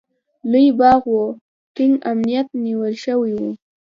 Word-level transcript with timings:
لوی 0.51 0.67
باغ 0.79 1.01
و، 1.13 1.19
ټینګ 1.75 1.93
امنیت 2.11 2.47
نیول 2.65 2.93
شوی 3.03 3.31
و. 3.39 3.41